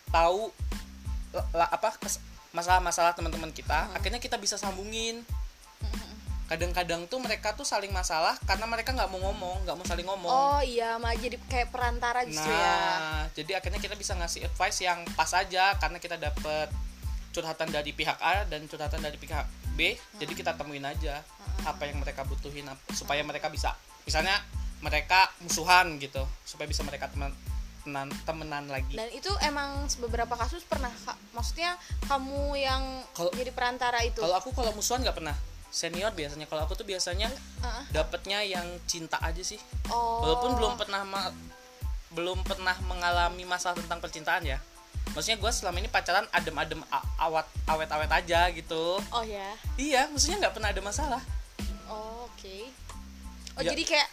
tahu 0.10 0.50
la- 1.54 1.70
apa 1.70 1.94
masalah-masalah 2.50 3.14
teman-teman 3.14 3.54
kita 3.54 3.86
Hmm. 3.86 3.98
akhirnya 3.98 4.18
kita 4.18 4.42
bisa 4.42 4.58
sambungin 4.58 5.22
kadang-kadang 6.50 7.06
tuh 7.06 7.22
mereka 7.22 7.54
tuh 7.54 7.62
saling 7.62 7.94
masalah 7.94 8.34
karena 8.50 8.66
mereka 8.66 8.90
nggak 8.90 9.06
mau 9.14 9.22
ngomong 9.22 9.70
nggak 9.70 9.76
mau 9.78 9.86
saling 9.86 10.08
ngomong 10.10 10.32
oh 10.34 10.62
iya, 10.66 10.98
malah 10.98 11.14
jadi 11.14 11.38
kayak 11.46 11.70
perantara 11.70 12.26
justru 12.26 12.50
ya. 12.50 12.74
nah 12.74 13.22
jadi 13.38 13.62
akhirnya 13.62 13.78
kita 13.78 13.94
bisa 13.94 14.18
ngasih 14.18 14.50
advice 14.50 14.82
yang 14.82 15.06
pas 15.14 15.30
aja 15.38 15.78
karena 15.78 16.02
kita 16.02 16.18
dapet 16.18 16.74
curhatan 17.30 17.70
dari 17.70 17.94
pihak 17.94 18.18
A 18.18 18.50
dan 18.50 18.66
curhatan 18.66 18.98
dari 18.98 19.22
pihak 19.22 19.46
B 19.80 19.96
jadi 20.20 20.34
kita 20.36 20.52
temuin 20.54 20.84
aja 20.84 21.24
apa 21.64 21.88
yang 21.88 22.04
mereka 22.04 22.28
butuhin 22.28 22.68
supaya 22.92 23.24
mereka 23.24 23.48
bisa 23.48 23.72
misalnya 24.04 24.36
mereka 24.80 25.32
musuhan 25.40 25.96
gitu 25.98 26.28
supaya 26.44 26.68
bisa 26.68 26.84
mereka 26.84 27.08
teman 27.08 27.32
temenan, 27.80 28.12
temenan 28.28 28.66
lagi 28.68 29.00
Dan 29.00 29.08
itu 29.10 29.32
emang 29.40 29.88
beberapa 30.04 30.36
kasus 30.36 30.68
pernah 30.68 30.92
Kak? 30.92 31.16
maksudnya 31.32 31.80
kamu 32.06 32.54
yang 32.54 32.84
Kalau- 33.16 33.32
jadi 33.32 33.56
perantara 33.56 34.04
itu. 34.04 34.20
kalau 34.20 34.36
aku 34.36 34.52
kalau 34.52 34.76
musuhan 34.76 35.00
nggak 35.00 35.16
pernah 35.16 35.34
senior 35.72 36.12
biasanya 36.12 36.46
kalau 36.46 36.68
aku 36.68 36.76
tuh 36.76 36.84
biasanya 36.84 37.32
Heeh. 37.64 37.84
dapetnya 37.96 38.44
yang 38.44 38.68
cinta 38.84 39.16
aja 39.24 39.40
sih 39.40 39.58
Oh. 39.88 40.22
walaupun 40.22 40.60
belum 40.60 40.74
pernah 40.76 41.02
belum 42.10 42.42
pernah 42.44 42.74
mengalami 42.84 43.46
masalah 43.46 43.78
tentang 43.78 44.02
percintaan 44.02 44.44
ya 44.44 44.58
maksudnya 45.12 45.38
gue 45.38 45.52
selama 45.52 45.78
ini 45.78 45.88
pacaran 45.88 46.26
adem-adem 46.30 46.80
awet 47.18 47.48
awet-awet 47.66 48.10
aja 48.10 48.50
gitu 48.50 48.98
Oh 49.10 49.22
ya. 49.22 49.54
iya 49.76 50.06
maksudnya 50.08 50.40
nggak 50.40 50.54
pernah 50.54 50.70
ada 50.70 50.80
masalah 50.80 51.22
Oh, 51.86 52.30
Oke. 52.30 52.70
Oh 53.54 53.62
Ya. 53.62 53.74
jadi 53.74 53.84
kayak 53.86 54.10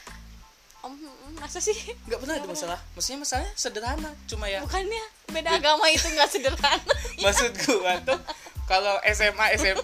Om, 0.79 0.93
mm, 0.93 1.37
masa 1.37 1.59
sih? 1.59 1.75
nggak 2.05 2.17
pernah 2.17 2.35
ada 2.35 2.47
masalah 2.47 2.79
maksudnya 2.93 3.19
masalahnya 3.21 3.53
sederhana 3.53 4.11
cuma 4.25 4.47
ya 4.47 4.63
Bukannya 4.63 5.05
beda 5.29 5.51
agama 5.55 5.87
itu 5.89 6.07
nggak 6.07 6.29
sederhana. 6.29 6.93
maksud 7.25 7.51
gua 7.61 7.99
tuh 8.01 8.19
kalau 8.65 8.95
SMA 9.05 9.47
SM 9.57 9.79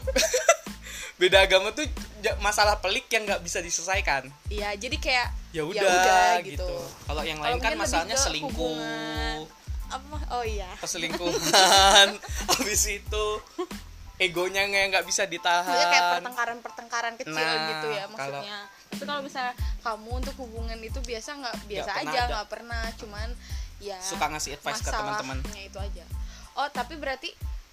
beda 1.20 1.42
agama 1.42 1.70
tuh 1.70 1.86
masalah 2.38 2.78
pelik 2.78 3.06
yang 3.08 3.22
nggak 3.22 3.38
bisa 3.40 3.58
diselesaikan 3.58 4.26
Iya, 4.48 4.74
jadi 4.74 4.96
kayak 4.96 5.28
ya 5.50 5.62
udah 5.62 6.38
gitu. 6.40 6.62
gitu. 6.62 6.70
kalau 7.04 7.22
yang 7.22 7.38
lain 7.38 7.58
kan 7.58 7.74
masalahnya 7.74 8.16
selingkuh 8.16 8.50
hubungan. 8.50 9.46
Apa? 9.92 10.16
Oh 10.32 10.42
iya. 10.42 10.68
perselingkuhan 10.76 12.08
habis 12.50 12.82
itu 12.88 13.24
egonya 14.16 14.62
nggak 14.64 14.84
nggak 14.90 15.04
bisa 15.04 15.26
Maksudnya 15.26 15.36
kayak 15.84 15.92
ditahan 15.98 16.12
pertengkaran-pertengkaran 16.16 17.14
kecil 17.16 17.34
Nah, 17.34 17.68
gitu 17.68 17.86
ya 17.90 18.04
kalau- 18.06 18.12
maksudnya. 18.38 18.58
Tapi 18.88 19.02
kalau 19.02 19.20
misalnya 19.20 19.54
kamu 19.80 20.10
untuk 20.14 20.34
hubungan 20.38 20.78
itu 20.78 20.98
biasa 21.00 21.30
nggak 21.34 21.56
biasa 21.66 21.90
pernah 21.90 22.02
aja 22.06 22.20
nggak 22.30 22.48
pernah, 22.48 22.84
cuman 22.94 23.28
ya 23.78 23.98
Suka 23.98 24.26
ngasih 24.28 24.50
advice 24.54 24.78
ke 24.78 24.90
teman-teman. 24.90 25.36
masalahnya 25.38 25.62
itu 25.64 25.78
aja. 25.80 26.04
Oh 26.54 26.68
tapi 26.68 26.94
berarti 26.94 27.30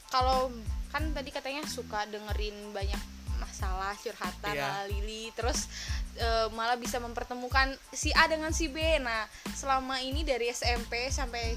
kalau 0.09 0.49
kan 0.89 1.13
tadi 1.13 1.29
katanya 1.29 1.61
suka 1.63 2.09
dengerin 2.09 2.73
banyak 2.73 2.97
masalah 3.37 3.93
curhatan 3.95 4.51
Iya. 4.51 4.89
Lili 4.89 5.29
terus 5.31 5.69
e, 6.13 6.27
malah 6.49 6.75
bisa 6.75 6.97
mempertemukan 6.97 7.71
si 7.89 8.09
A 8.11 8.25
dengan 8.25 8.49
si 8.49 8.67
B. 8.67 8.79
Nah 8.97 9.23
selama 9.53 10.01
ini 10.01 10.23
dari 10.23 10.49
SMP 10.49 11.07
sampai 11.09 11.53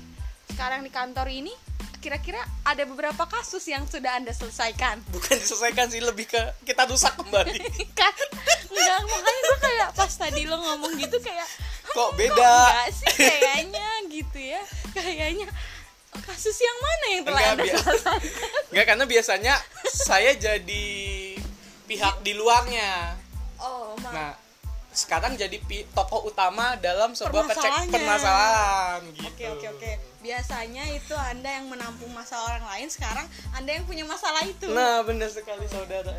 sekarang 0.52 0.80
di 0.80 0.90
kantor 0.90 1.28
ini 1.28 1.52
kira-kira 1.98 2.36
ada 2.62 2.82
beberapa 2.82 3.24
kasus 3.24 3.62
yang 3.64 3.86
sudah 3.86 4.14
anda 4.14 4.30
selesaikan? 4.30 5.00
Bukan 5.14 5.34
diselesaikan 5.34 5.88
sih 5.88 5.98
lebih 5.98 6.26
ke 6.26 6.38
kita 6.62 6.84
rusak 6.84 7.14
kembali. 7.16 7.56
Kan? 7.98 8.14
Enggak 8.68 8.98
makanya 9.02 9.40
gue 9.42 9.58
kayak 9.60 9.88
pas 9.92 10.12
tadi 10.12 10.42
lo 10.44 10.56
ngomong 10.56 10.92
gitu 10.96 11.16
kayak 11.18 11.46
kok 11.84 11.98
"Hah, 12.02 12.10
beda? 12.14 12.34
kok 12.34 12.48
enggak 12.66 12.88
sih 12.92 13.08
kayaknya? 13.22 13.88
Gitu 14.06 14.38
ya. 14.42 14.62
Kayaknya 14.92 15.46
kasus 16.22 16.56
yang 16.58 16.78
mana 16.78 17.04
yang 17.08 17.22
telah 17.22 17.40
Enggak, 17.40 17.52
anda 17.52 17.64
biar- 17.64 17.80
selesaikan? 17.80 18.60
Nggak 18.68 18.86
karena 18.86 19.04
biasanya 19.06 19.54
saya 19.86 20.30
jadi 20.34 20.86
pihak 21.84 22.14
di 22.20 22.32
luarnya. 22.34 23.16
Oh 23.56 23.94
ma 24.02 24.10
nah 24.10 24.32
sekarang 24.92 25.34
jadi 25.34 25.56
tokoh 25.92 26.28
utama 26.28 26.76
dalam 26.76 27.16
sebuah 27.16 27.48
permasalahan 27.48 29.00
gitu. 29.16 29.26
oke 29.26 29.44
oke. 29.56 29.66
Oke 29.76 29.92
biasanya 30.22 30.86
itu 30.94 31.12
anda 31.18 31.50
yang 31.50 31.66
menampung 31.66 32.08
masalah 32.14 32.56
orang 32.56 32.66
lain 32.78 32.88
sekarang 32.88 33.26
anda 33.58 33.74
yang 33.74 33.84
punya 33.84 34.06
masalah 34.06 34.40
itu. 34.46 34.70
Nah 34.70 35.02
benar 35.02 35.28
sekali 35.28 35.66
saudara. 35.66 36.14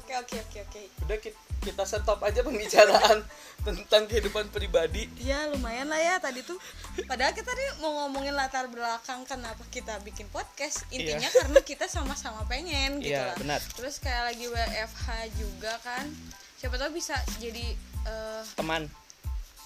Oke 0.00 0.16
oke 0.16 0.36
oke 0.40 0.58
oke. 0.66 0.82
Udah 1.04 1.16
kita, 1.20 1.38
kita 1.60 1.82
stop 1.84 2.20
aja 2.24 2.40
pembicaraan 2.42 3.20
tentang 3.68 4.08
kehidupan 4.08 4.48
pribadi. 4.50 5.06
Ya 5.20 5.46
lumayan 5.52 5.92
lah 5.92 6.00
ya 6.00 6.16
tadi 6.18 6.40
tuh. 6.42 6.56
Padahal 7.04 7.36
kita 7.36 7.52
tadi 7.52 7.62
mau 7.84 8.08
ngomongin 8.08 8.32
latar 8.34 8.66
belakang 8.72 9.22
kenapa 9.28 9.62
kita 9.68 10.00
bikin 10.00 10.26
podcast. 10.32 10.88
Intinya 10.88 11.28
Iya. 11.28 11.36
karena 11.44 11.60
kita 11.60 11.86
sama-sama 11.86 12.42
pengen 12.48 13.04
gitu 13.04 13.14
Iya, 13.14 13.30
lah. 13.30 13.36
benar. 13.36 13.60
Terus 13.76 14.00
kayak 14.00 14.32
lagi 14.32 14.48
WFH 14.48 15.06
juga 15.36 15.72
kan. 15.84 16.08
Siapa 16.56 16.80
tahu 16.80 16.96
bisa 16.96 17.14
jadi 17.36 17.76
eh, 18.06 18.42
teman. 18.56 18.82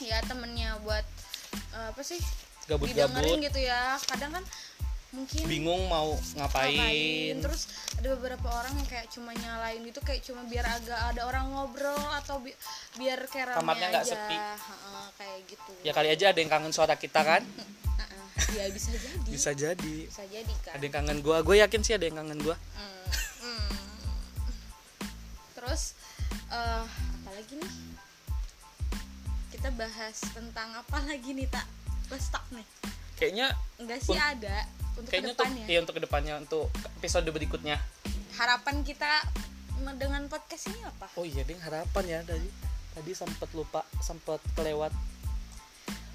Ya 0.02 0.18
temennya 0.24 0.76
buat 0.84 1.04
eh, 1.74 1.86
apa 1.92 2.02
sih? 2.02 2.20
Gabut-gabut. 2.66 3.40
Gitu 3.40 3.60
ya. 3.62 3.96
Kadang 4.04 4.36
kan 4.36 4.44
mungkin 5.14 5.48
bingung 5.48 5.88
mau 5.88 6.12
ngapain, 6.36 6.76
ngapain. 6.76 7.34
Terus 7.40 7.62
ada 7.96 8.08
beberapa 8.20 8.48
orang 8.52 8.74
yang 8.76 8.88
kayak 8.90 9.08
cuma 9.08 9.32
nyalain 9.32 9.80
gitu 9.80 10.00
kayak 10.04 10.20
cuma 10.26 10.44
biar 10.44 10.66
agak 10.68 10.98
ada 11.14 11.24
orang 11.24 11.48
ngobrol 11.48 11.96
atau 12.20 12.42
bi- 12.42 12.58
biar 13.00 13.24
kayak 13.30 13.56
Kamarnya 13.56 13.88
nggak 13.96 14.04
sepi. 14.04 14.36
Heeh, 14.36 15.06
kayak 15.16 15.38
gitu. 15.48 15.72
Ya 15.86 15.92
kali 15.96 16.08
aja 16.12 16.34
ada 16.34 16.38
yang 16.42 16.50
kangen 16.52 16.72
suara 16.74 16.94
kita 16.98 17.22
kan? 17.24 17.42
Ya 18.52 18.68
bisa 18.68 18.92
jadi. 18.92 19.26
Bisa 19.26 19.50
jadi. 19.56 19.96
Bisa 20.06 20.24
jadi 20.28 20.52
kan 20.60 20.76
ada 20.76 20.84
yang 20.84 20.94
kangen 20.94 21.18
gua. 21.24 21.40
Gue 21.40 21.56
yakin 21.58 21.80
sih 21.80 21.96
ada 21.96 22.04
yang 22.04 22.20
kangen 22.20 22.40
gua. 22.44 22.54
Hmm, 22.76 23.04
hmm. 23.42 23.72
terus 25.56 25.96
eh 26.52 26.84
apa 26.84 27.30
lagi 27.32 27.56
nih 27.56 27.72
kita 29.56 29.72
bahas 29.72 30.20
tentang 30.36 30.68
apa 30.76 31.00
lagi 31.08 31.32
nih 31.32 31.48
tak 31.48 31.64
Gue 32.12 32.20
stuck 32.20 32.44
nih. 32.52 32.62
Kayaknya 33.16 33.56
enggak 33.80 34.00
sih 34.04 34.14
ada. 34.14 34.68
Untuk 34.94 35.10
kayaknya 35.10 35.32
untuk 35.32 35.48
ke 35.48 35.48
depannya 35.48 35.64
ya 35.66 35.78
untuk 35.80 35.94
ke 35.96 36.02
depannya 36.04 36.34
untuk 36.38 36.66
episode 37.00 37.28
berikutnya. 37.32 37.76
Harapan 38.36 38.84
kita 38.84 39.24
dengan 39.96 40.28
podcast 40.28 40.68
ini 40.68 40.84
apa? 40.84 41.08
Oh 41.16 41.24
iya 41.24 41.40
ding 41.42 41.56
harapan 41.58 42.04
ya 42.04 42.20
tadi 42.22 42.48
tadi 42.92 43.10
sempet 43.16 43.48
lupa 43.56 43.80
sempet 44.04 44.44
kelewat. 44.52 44.92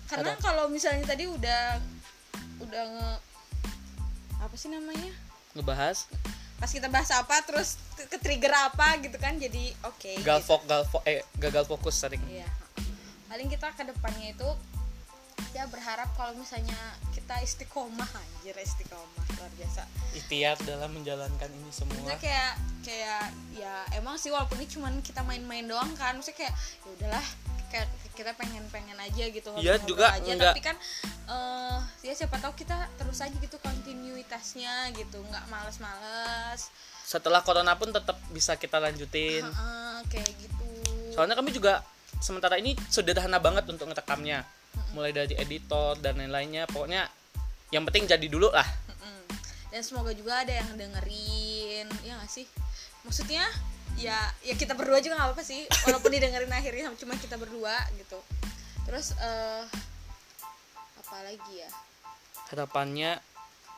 Karena 0.05 0.37
kalau 0.37 0.69
misalnya 0.69 1.09
tadi 1.09 1.25
udah 1.25 1.81
udah 2.61 2.83
nge 2.93 3.11
apa 4.37 4.55
sih 4.55 4.69
namanya? 4.69 5.11
Ngebahas? 5.57 6.05
Pas 6.61 6.69
kita 6.69 6.93
bahas 6.93 7.09
apa 7.09 7.41
terus 7.41 7.81
ke 7.97 8.17
trigger 8.21 8.53
apa 8.53 9.01
gitu 9.01 9.17
kan 9.17 9.35
jadi 9.41 9.73
oke 9.81 10.13
gitu. 10.13 10.25
galvok 10.25 10.61
galvok 10.69 11.03
eh 11.09 11.25
gagal 11.41 11.65
fokus 11.65 11.97
sering 11.97 12.21
Iya. 12.29 12.45
Paling 13.31 13.47
kita 13.47 13.71
ke 13.71 13.87
depannya 13.87 14.35
itu 14.35 14.49
ya 15.51 15.63
berharap 15.65 16.11
kalau 16.13 16.35
misalnya 16.35 16.75
kita 17.11 17.39
istiqomah 17.39 18.07
anjir 18.07 18.51
istiqomah 18.53 19.23
luar 19.33 19.51
biasa. 19.55 19.87
ikhtiar 20.11 20.59
dalam 20.61 20.91
menjalankan 20.91 21.47
ini 21.47 21.71
semua. 21.71 21.95
Maksudnya 21.95 22.19
kayak 22.19 22.51
kayak 22.83 23.25
ya 23.53 23.73
emang 23.95 24.19
sih 24.19 24.27
walaupun 24.27 24.59
ini 24.59 24.67
cuman 24.67 24.99
kita 24.99 25.23
main-main 25.23 25.63
doang 25.63 25.95
kan 25.95 26.19
maksudnya 26.19 26.43
kayak 26.43 26.53
ya 26.53 26.89
udahlah 26.91 27.25
kayak 27.71 27.87
kita 28.11 28.31
pengen-pengen 28.35 28.99
aja 28.99 29.23
gitu 29.25 29.47
Iya, 29.57 29.79
juga 29.81 30.11
aja. 30.11 30.27
Enggak- 30.27 30.51
tapi 30.51 30.61
kan 30.61 30.75
eh 31.31 31.77
ya 32.03 32.13
siapa 32.13 32.35
tahu 32.37 32.51
kita 32.53 32.75
terus 32.99 33.23
aja 33.23 33.31
gitu 33.31 33.55
kontinuitasnya 33.57 34.91
gitu 34.91 35.23
nggak 35.23 35.47
males-males. 35.47 36.67
Setelah 37.01 37.39
corona 37.41 37.79
pun 37.79 37.89
tetap 37.89 38.19
bisa 38.29 38.59
kita 38.59 38.75
lanjutin. 38.77 39.41
Heeh, 39.41 39.95
kayak 40.11 40.31
gitu. 40.37 40.67
Soalnya 41.11 41.35
kami 41.35 41.51
juga 41.51 41.79
sementara 42.19 42.59
ini 42.59 42.75
sederhana 42.91 43.39
banget 43.39 43.69
untuk 43.71 43.87
ngerekamnya. 43.87 44.43
Mulai 44.91 45.15
dari 45.15 45.35
editor 45.39 45.95
dan 46.03 46.19
lain-lainnya. 46.19 46.67
Pokoknya 46.67 47.07
yang 47.71 47.87
penting 47.87 48.09
jadi 48.09 48.27
dulu 48.27 48.51
lah. 48.51 48.67
Dan 49.71 49.79
semoga 49.87 50.11
juga 50.11 50.43
ada 50.43 50.51
yang 50.51 50.75
dengerin 50.75 51.87
ya 52.03 52.19
nggak 52.19 52.27
sih? 52.27 52.43
Maksudnya 53.07 53.47
ya 53.95 54.19
ya 54.43 54.53
kita 54.59 54.75
berdua 54.75 54.99
juga 54.99 55.15
nggak 55.15 55.31
apa 55.31 55.43
sih. 55.47 55.63
Walaupun 55.87 56.11
didengerin 56.11 56.51
akhirnya 56.51 56.91
cuma 56.99 57.15
kita 57.15 57.39
berdua 57.39 57.79
gitu. 57.95 58.19
Terus 58.83 59.15
eh 59.15 59.63
apa 60.99 61.17
lagi 61.23 61.53
ya? 61.55 61.71
Harapannya 62.51 63.23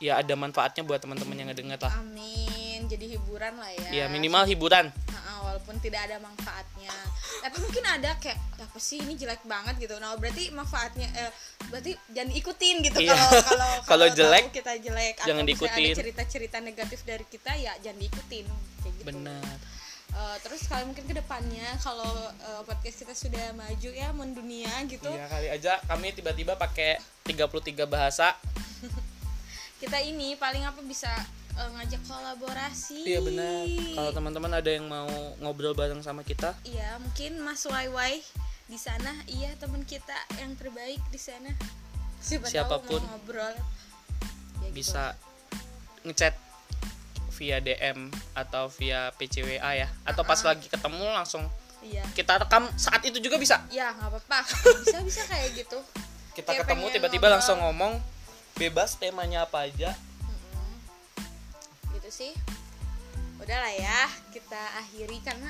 ya 0.02 0.18
ada 0.18 0.34
manfaatnya 0.34 0.82
buat 0.82 0.98
teman-teman 0.98 1.38
yang 1.38 1.54
ngedenger 1.54 1.78
lah. 1.78 1.94
Amin. 2.02 2.90
Jadi 2.90 3.14
hiburan 3.14 3.54
lah 3.62 3.70
ya. 3.70 3.90
Ya 3.94 4.06
minimal 4.10 4.50
hiburan 4.50 4.90
walaupun 5.44 5.76
tidak 5.84 6.08
ada 6.08 6.18
manfaatnya. 6.24 6.96
Tapi 7.44 7.58
mungkin 7.60 7.84
ada 7.84 8.16
kayak 8.18 8.40
apa 8.58 8.80
sih? 8.80 9.04
Ini 9.04 9.14
jelek 9.20 9.44
banget 9.44 9.76
gitu. 9.84 10.00
Nah 10.00 10.16
berarti 10.16 10.50
manfaatnya 10.56 11.08
eh, 11.12 11.32
berarti 11.68 11.92
jangan 12.16 12.32
ikutin 12.32 12.76
gitu. 12.88 13.00
Iya. 13.04 13.14
kalau 13.14 13.42
kalau 13.44 13.72
Kalau 13.92 14.08
jelek, 14.10 14.56
kita 14.56 14.74
jelek 14.80 15.22
jangan 15.22 15.44
atau 15.44 15.50
diikutin. 15.52 15.92
ada 15.92 16.00
cerita-cerita 16.00 16.58
negatif 16.64 17.00
dari 17.04 17.26
kita 17.28 17.52
ya 17.60 17.76
jangan 17.84 18.00
diikutin. 18.00 18.46
Kayak 18.82 18.94
gitu. 18.98 19.08
Benar. 19.12 19.56
Eh, 20.14 20.38
terus 20.46 20.70
kalau 20.70 20.86
mungkin 20.86 21.10
ke 21.10 21.14
depannya 21.18 21.74
kalau 21.82 22.30
eh, 22.30 22.62
podcast 22.70 22.98
kita 23.02 23.14
sudah 23.18 23.46
maju 23.58 23.90
ya 23.90 24.14
mendunia 24.14 24.74
gitu. 24.86 25.10
Iya 25.10 25.26
kali 25.26 25.48
aja 25.50 25.74
kami 25.90 26.14
tiba-tiba 26.14 26.54
pakai 26.54 27.02
33 27.26 27.90
bahasa. 27.90 28.38
Kita 29.84 30.00
ini 30.00 30.40
paling 30.40 30.64
apa 30.64 30.80
bisa 30.80 31.12
eh, 31.54 31.70
ngajak 31.72 32.02
kolaborasi 32.04 33.04
iya 33.04 33.20
benar 33.20 33.66
kalau 33.94 34.12
teman-teman 34.12 34.52
ada 34.52 34.70
yang 34.70 34.86
mau 34.86 35.10
ngobrol 35.38 35.74
bareng 35.74 36.00
sama 36.00 36.22
kita 36.22 36.56
Iya, 36.64 36.98
mungkin 36.98 37.38
Mas 37.40 37.64
Wai 37.66 38.22
di 38.64 38.76
sana, 38.76 39.12
iya 39.26 39.54
teman 39.56 39.84
kita 39.84 40.16
yang 40.36 40.56
terbaik 40.56 40.98
di 41.08 41.20
sana. 41.20 41.52
Siapa 42.18 42.48
Siapa 42.48 42.76
pun. 42.80 42.96
tahu 42.96 43.04
mau 43.04 43.12
ngobrol. 43.14 43.54
Ya 43.54 43.60
gitu. 44.66 44.74
bisa 44.74 45.14
ngechat 46.02 46.34
via 47.34 47.60
DM 47.60 48.08
atau 48.34 48.72
via 48.72 49.12
PCWA 49.14 49.72
ya 49.76 49.88
atau 50.04 50.24
pas 50.24 50.40
lagi 50.40 50.66
ketemu 50.66 51.04
langsung 51.12 51.44
Iya. 51.82 52.08
kita 52.14 52.40
rekam 52.40 52.64
saat 52.74 53.04
itu 53.04 53.20
juga 53.20 53.36
bisa 53.36 53.60
Ya, 53.68 53.92
nggak 53.92 54.08
apa-apa. 54.08 54.40
Bisa 54.82 55.04
bisa 55.04 55.22
kayak 55.28 55.52
gitu. 55.54 55.80
kita 56.34 56.50
Kayak 56.50 56.64
ketemu 56.66 56.86
tiba-tiba 56.90 57.28
langsung 57.28 57.60
ngomong 57.60 58.00
bebas 58.56 58.96
temanya 58.96 59.44
apa 59.44 59.68
aja. 59.68 59.92
Gitu 62.04 62.12
sih. 62.12 62.32
Udah 63.40 63.64
lah 63.64 63.72
ya, 63.72 64.00
kita 64.36 64.60
akhiri 64.84 65.24
karena 65.24 65.48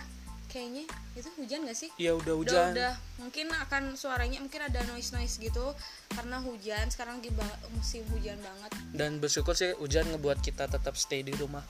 kayaknya 0.54 0.86
itu 1.18 1.30
hujan 1.34 1.66
gak 1.66 1.74
sih? 1.74 1.90
ya 1.98 2.14
udah 2.14 2.38
Udah, 2.38 2.70
hujan. 2.70 2.70
udah. 2.78 2.94
Mungkin 3.18 3.50
akan 3.50 3.98
suaranya 3.98 4.38
mungkin 4.38 4.62
ada 4.62 4.86
noise 4.86 5.10
noise 5.10 5.42
gitu 5.42 5.74
karena 6.14 6.38
hujan 6.46 6.94
sekarang 6.94 7.26
ba- 7.34 7.58
musim 7.74 8.06
hujan 8.14 8.38
banget. 8.38 8.70
Dan 8.94 9.18
bersyukur 9.18 9.58
sih 9.58 9.74
hujan 9.82 10.06
ngebuat 10.14 10.46
kita 10.46 10.70
tetap 10.70 10.94
stay 10.94 11.26
di 11.26 11.34
rumah. 11.34 11.66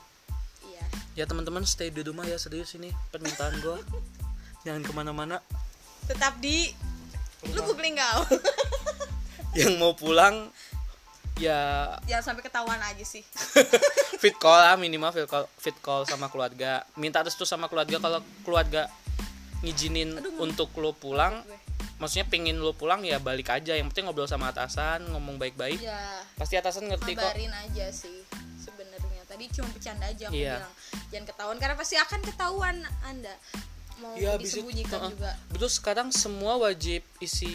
Iya. 0.68 0.84
Ya 1.16 1.24
teman-teman 1.24 1.64
stay 1.64 1.96
di 1.96 2.04
rumah 2.04 2.28
ya 2.28 2.36
serius 2.36 2.76
ini 2.76 2.92
permintaan 3.08 3.64
gue 3.64 3.80
jangan 4.68 4.84
ke 4.84 4.92
mana-mana. 4.92 5.40
Tetap 6.04 6.44
di 6.44 6.76
lu 7.56 7.60
googling 7.64 7.96
yang 9.60 9.80
mau 9.80 9.96
pulang 9.96 10.52
ya. 11.38 11.94
Jangan 12.06 12.24
sampai 12.34 12.44
ketahuan 12.46 12.80
aja 12.80 13.06
sih. 13.06 13.24
Fit 14.22 14.36
call 14.38 14.56
lah 14.56 14.76
minimal 14.80 15.12
fit 15.12 15.28
call, 15.28 15.46
fit 15.60 15.76
call 15.82 16.06
sama 16.08 16.30
keluarga. 16.32 16.86
Minta 16.96 17.20
restu 17.20 17.44
sama 17.44 17.68
keluarga 17.68 18.00
kalau 18.00 18.20
keluarga 18.46 18.88
ngizinin 19.64 20.20
untuk 20.40 20.72
lo 20.80 20.92
pulang. 20.94 21.44
gue. 21.44 21.60
maksudnya 21.94 22.28
pingin 22.28 22.60
lo 22.60 22.76
pulang 22.76 23.00
ya 23.04 23.20
balik 23.20 23.52
aja. 23.52 23.76
Yang 23.76 23.96
penting 23.96 24.12
ngobrol 24.12 24.28
sama 24.28 24.52
atasan 24.52 25.08
ngomong 25.12 25.40
baik-baik. 25.40 25.80
Ya. 25.80 26.20
Pasti 26.36 26.60
atasan 26.60 26.92
ngerti 26.92 27.16
kok. 27.16 27.24
Kabarin 27.24 27.52
aja 27.52 27.86
sih 27.92 28.28
sebenarnya. 28.60 29.24
Tadi 29.24 29.44
cuma 29.56 29.68
bercanda 29.72 30.06
aja 30.08 30.28
aku 30.28 30.36
Iya. 30.36 30.56
bilang. 30.60 30.74
Jangan 31.12 31.26
ketahuan 31.32 31.58
karena 31.64 31.76
pasti 31.80 31.96
akan 31.96 32.20
ketahuan 32.28 32.76
anda. 33.08 33.34
Mau 34.04 34.20
ya 34.20 34.36
habis 34.36 34.52
itu 34.52 34.64
disembunyikan 34.68 35.00
Heeh. 35.00 35.12
juga. 35.16 35.32
Betul 35.48 35.70
sekarang 35.72 36.08
semua 36.12 36.60
wajib 36.60 37.04
isi 37.24 37.54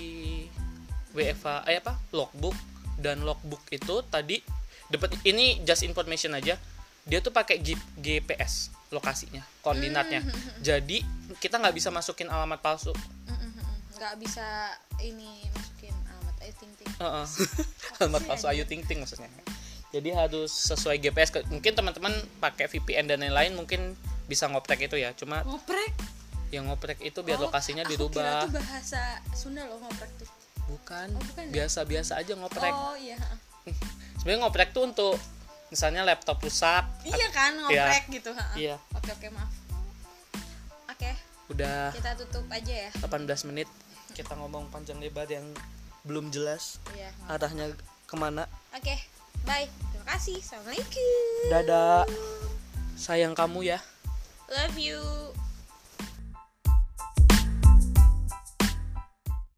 WFA 1.12 1.64
eh 1.68 1.80
apa? 1.82 2.00
Logbook 2.14 2.56
dan 2.98 3.22
logbook 3.22 3.62
itu 3.70 4.02
tadi 4.04 4.42
dapat 4.86 5.14
ini 5.22 5.62
just 5.62 5.82
information 5.82 6.32
aja 6.32 6.58
dia 7.02 7.18
tuh 7.18 7.30
pakai 7.30 7.62
GPS 7.96 8.68
lokasinya 8.88 9.40
koordinatnya 9.60 10.20
Hmm. 10.20 10.60
jadi 10.60 10.98
kita 11.36 11.56
nggak 11.56 11.72
bisa 11.72 11.88
masukin 11.88 12.26
alamat 12.26 12.58
palsu 12.58 12.92
Mm-mm-mm. 13.24 13.68
nggak 13.94 14.14
bisa 14.16 14.72
ini 14.98 15.44
masukin 15.50 15.94
alamat 16.06 16.36
eh 16.40 16.52
ting 16.52 16.72
ting 16.74 16.88
Heeh. 16.96 17.24
alamat 18.00 18.22
palsu? 18.24 18.44
Ayu 18.46 18.64
Ting 18.64 18.82
Ting 18.82 18.98
maksudnya 18.98 19.28
jadi 19.88 20.12
harus 20.14 20.52
sesuai 20.52 20.98
GPS 20.98 21.32
mungkin 21.48 21.72
teman-teman 21.72 22.12
pakai 22.38 22.68
VPN 22.68 23.08
dan 23.08 23.20
lain-lain 23.20 23.52
mungkin 23.54 23.96
bisa 24.24 24.44
ngoprek 24.44 24.84
itu 24.84 24.96
ya 24.96 25.12
cuma 25.12 25.40
ngoprek 25.42 25.92
yang 26.48 26.64
ngoprek 26.64 27.00
itu 27.00 27.20
biar 27.20 27.36
Oh, 27.36 27.48
lokasinya 27.48 27.84
aku 27.84 27.92
kira 28.08 28.08
dirubah 28.08 28.28
tuh 28.42 28.52
bahasa 28.54 29.00
Sunda 29.32 29.64
loh 29.64 29.80
ngoprek 29.80 30.12
tuh 30.16 30.28
bukan. 30.68 31.08
Oh, 31.16 31.24
ya? 31.40 31.48
biasa-biasa 31.48 32.20
aja 32.20 32.36
ngoprek. 32.36 32.70
Oh 32.70 32.94
iya 32.94 33.16
sebenarnya 34.22 34.40
ngoprek 34.44 34.70
tuh 34.76 34.84
untuk 34.84 35.16
misalnya 35.68 36.00
laptop 36.00 36.40
rusak 36.40 36.84
iya 37.04 37.28
kan 37.28 37.52
ngoprek 37.60 38.08
gitu 38.08 38.32
ha. 38.32 38.46
Iya. 38.56 38.76
oke 38.96 39.10
oke 39.12 39.28
maaf. 39.32 39.52
Oke. 40.88 41.10
Udah 41.48 41.92
kita 41.92 42.16
tutup 42.16 42.44
aja 42.52 42.88
ya. 42.88 42.90
18 43.00 43.48
menit 43.48 43.68
kita 44.16 44.34
ngomong 44.34 44.72
panjang 44.72 44.98
lebar 45.00 45.28
yang 45.28 45.44
belum 46.04 46.32
jelas. 46.32 46.80
Iya 46.96 47.12
arahnya 47.28 47.72
ke 48.08 48.16
mana? 48.16 48.48
Oke 48.72 48.96
bye. 49.44 49.68
Terima 49.92 50.06
kasih. 50.16 50.36
Assalamualaikum. 50.40 51.52
Dadah. 51.52 52.04
Sayang 52.98 53.36
kamu 53.36 53.68
ya. 53.68 53.78
Love 54.48 54.80
you 54.80 54.98